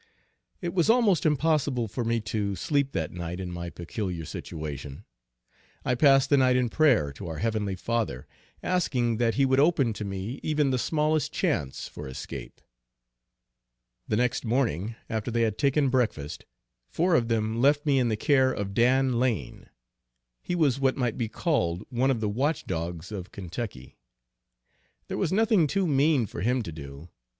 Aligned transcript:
It 0.61 0.73
was 0.73 0.89
almost 0.89 1.27
impossible 1.27 1.87
for 1.87 2.03
me 2.03 2.19
to 2.21 2.55
sleep 2.55 2.91
that 2.93 3.11
night 3.11 3.39
in 3.39 3.51
my 3.51 3.69
peculiar 3.69 4.25
situation. 4.25 5.05
I 5.85 5.93
passed 5.93 6.31
the 6.31 6.37
night 6.37 6.55
in 6.55 6.69
prayer 6.69 7.13
to 7.13 7.27
our 7.27 7.37
Heavenly 7.37 7.75
Father, 7.75 8.25
asking 8.63 9.17
that 9.17 9.35
He 9.35 9.45
would 9.45 9.59
open 9.59 9.93
to 9.93 10.03
me 10.03 10.39
even 10.41 10.71
the 10.71 10.79
smallest 10.79 11.31
chance 11.31 11.87
for 11.87 12.07
escape. 12.07 12.61
The 14.07 14.15
next 14.17 14.43
morning 14.43 14.95
after 15.07 15.29
they 15.29 15.43
had 15.43 15.59
taken 15.59 15.89
breakfast, 15.89 16.45
four 16.87 17.13
of 17.13 17.27
them 17.27 17.61
left 17.61 17.85
me 17.85 17.99
in 17.99 18.09
the 18.09 18.17
care 18.17 18.51
of 18.51 18.73
Dan 18.73 19.19
Lane. 19.19 19.67
He 20.41 20.55
was 20.55 20.79
what 20.79 20.97
might 20.97 21.15
be 21.15 21.29
called 21.29 21.83
one 21.91 22.09
of 22.09 22.21
the 22.21 22.27
watch 22.27 22.65
dogs 22.65 23.11
of 23.11 23.31
Kentucky. 23.31 23.99
There 25.09 25.17
was 25.19 25.31
nothing 25.31 25.67
too 25.67 25.85
mean 25.85 26.25
for 26.25 26.41
him 26.41 26.63
to 26.63 26.71
do. 26.71 27.09